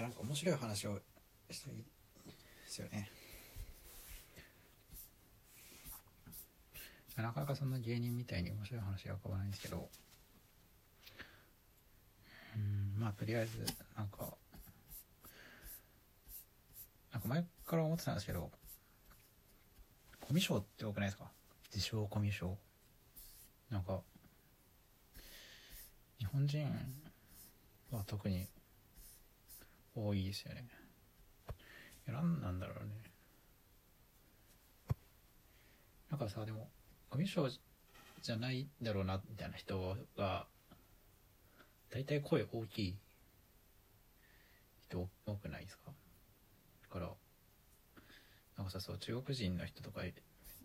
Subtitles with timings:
[0.00, 0.98] やなんか面白い話を
[1.50, 1.84] したいで
[2.66, 3.10] すよね。
[7.16, 9.90] なかなかそんな芸人みたいに面白い話は浮かばないんですけど。
[12.56, 13.64] うんまあとりあえず
[13.96, 14.36] なんか
[17.12, 18.50] なんか前から思ってたんですけど
[20.20, 21.30] コミュ障って多くないですか？
[21.72, 22.56] 自称コミュ障。
[23.70, 24.00] なんか
[26.18, 26.66] 日本人
[27.92, 28.46] は特に
[29.94, 30.66] 多いですよね。
[32.06, 32.92] いや何なんだろうね。
[36.10, 36.68] なんかさでも
[37.08, 37.52] コミュ障
[38.22, 40.46] じゃないだろうなみたいな人が
[41.90, 42.96] 大体声大きい
[44.88, 45.92] 人多くないですか？
[46.82, 47.10] だから
[48.56, 50.02] なんかさそう中国人の人とか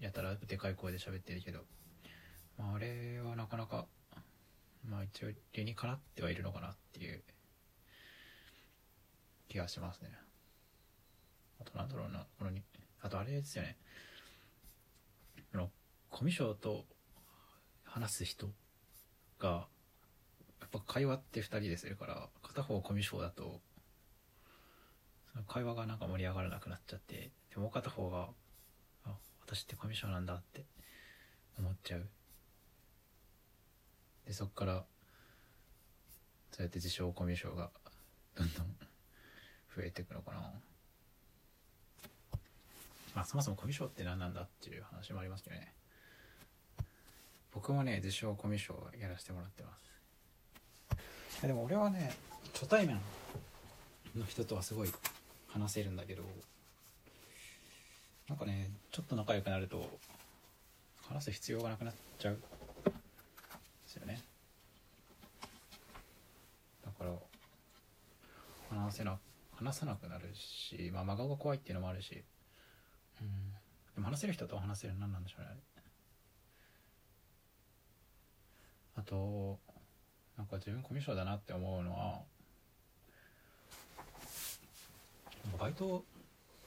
[0.00, 1.60] やたらでかい声で喋ってるけど、
[2.58, 3.86] まあ、あれはなかなか
[4.88, 7.22] まあ一応理にかなってはいるのかなっていう
[9.52, 10.10] 気がしますね。
[11.60, 12.62] あとなんだろうなこのに
[13.02, 13.76] あとあれですよね。
[15.52, 15.70] この
[16.08, 16.86] コミュ障と
[17.84, 18.48] 話す人
[19.38, 19.68] が
[20.60, 23.60] やっぱ会話って2人でするから片方コミュ障だと
[25.32, 28.28] その会話がなんか盛り上がらなくなっちゃってでもう片方が
[29.04, 29.10] あ
[29.46, 30.64] 私ってコミュ障なんだって
[31.58, 32.08] 思っちゃう。
[34.26, 34.84] でそっから
[36.52, 37.70] そうやって自称コミュ障が
[38.34, 38.66] どんどん
[39.76, 40.40] 増えていくのかな？
[43.14, 45.72] まあそもそもコミュ障って何なんだっていう話もありますけどね。
[47.52, 49.70] 僕もね自称コミュ障やらせてもらってま
[51.40, 51.46] す。
[51.46, 52.14] でも俺はね
[52.54, 53.00] 初対面
[54.16, 54.92] の人とはすごい
[55.48, 56.22] 話せるんだけど
[58.28, 59.98] なんかねちょっと仲良くなると
[61.02, 62.38] 話す必要がなくなっちゃう
[62.86, 62.92] で
[63.86, 64.22] すよね。
[66.84, 67.10] だから
[68.70, 69.18] 話せなく
[69.62, 72.24] 話さなくなるし、まあ、真顔が怖いっていうのもあるし、
[73.20, 73.28] うん、
[73.94, 75.48] でも話せる人と話せる何なんでしょうね
[78.96, 79.58] あと
[80.36, 82.20] なんか自分コミュ障だなって思うのは
[85.58, 86.04] バイト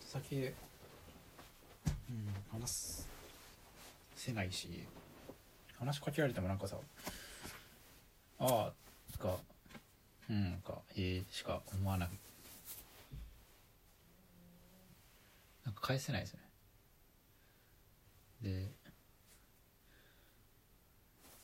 [0.00, 0.54] 先で、
[2.10, 3.04] うん、話
[4.14, 4.84] せないし
[5.78, 6.76] 話しかけられてもなんかさ
[8.38, 8.72] 「ああ」
[9.12, 9.36] とか
[10.30, 12.10] 「うん」か「ええ」しか思わない。
[15.66, 16.40] なんか返せないですね。
[18.42, 18.72] で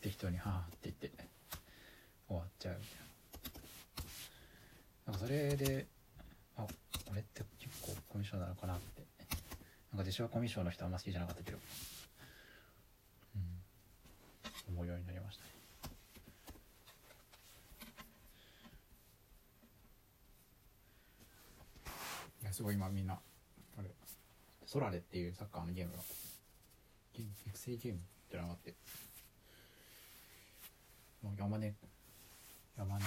[0.01, 1.13] 適当に「はあ」って言って
[2.27, 2.99] 終わっちゃうみたい
[5.07, 5.13] な。
[5.13, 5.87] なんかそれで
[6.57, 6.67] あ
[7.09, 9.03] 俺って結構コミュ障なのかなって。
[9.93, 11.59] なんか自称コミュ障の人あんま好きじゃなかったけど。
[13.37, 14.75] うん。
[14.75, 15.51] 思うようになりましたね。
[22.43, 23.21] いやすごい今みんな
[23.79, 23.89] あれ。
[24.67, 25.99] ソラレっていうサッカーのゲームが。
[27.15, 28.75] ゲーム育成ゲームってのがあって。
[31.23, 31.75] もう山根
[32.77, 33.05] 山根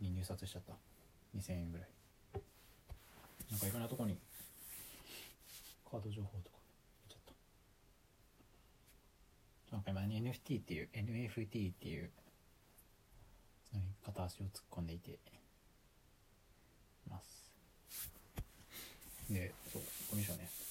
[0.00, 0.72] に入札しちゃった。
[1.36, 1.88] 2000円ぐらい。
[3.50, 4.16] なんかいろんなとこに
[5.90, 6.56] カード情報とか。
[7.08, 7.34] ちゃっ
[9.70, 9.76] た。
[9.76, 12.10] なんか今 NFT っていう NFT っていう
[14.04, 15.18] 片足を突っ込んでいて。
[17.10, 17.52] ます。
[19.30, 20.61] でそうコミュ障ね。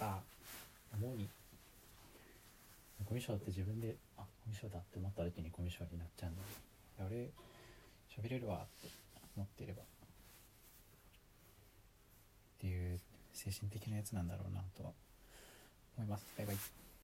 [0.00, 0.20] あ
[0.98, 1.28] でもさ思うに
[3.04, 6.42] コミュ障って自分であコミュ障だって思った時にコミュ障になっちゃうんだ。
[7.04, 7.30] よ俺
[8.08, 8.88] 喋れるわって
[9.36, 9.82] 思ってれば。
[9.82, 9.86] っ
[12.60, 12.98] ていう
[13.34, 14.90] 精神的なやつなんだろうなとは
[15.98, 16.24] 思います。
[16.38, 16.84] バイバイ。